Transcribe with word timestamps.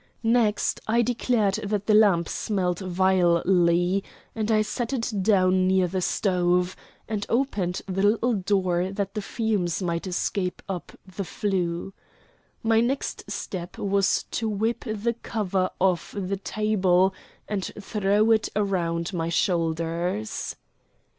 Next 0.23 0.79
I 0.87 1.03
declared 1.03 1.59
that 1.63 1.85
the 1.85 1.93
lamp 1.93 2.27
smelt 2.27 2.79
vilely, 2.79 4.03
and 4.33 4.49
I 4.51 4.63
set 4.63 4.93
it 4.93 5.13
down 5.21 5.67
near 5.67 5.85
the 5.87 6.01
stove, 6.01 6.75
and 7.07 7.23
opened 7.29 7.83
the 7.85 8.01
little 8.01 8.33
door 8.33 8.91
that 8.91 9.13
the 9.13 9.21
fumes 9.21 9.79
might 9.79 10.07
escape 10.07 10.63
up 10.67 10.91
the 11.05 11.23
flue. 11.23 11.93
My 12.63 12.79
next 12.81 13.29
step 13.29 13.77
was 13.77 14.23
to 14.31 14.49
whip 14.49 14.85
the 14.85 15.13
cover 15.21 15.69
off 15.79 16.15
the 16.17 16.37
table, 16.37 17.13
and 17.47 17.63
throw 17.79 18.31
it 18.31 18.49
around 18.55 19.13
my 19.13 19.29
shoulders. 19.29 20.55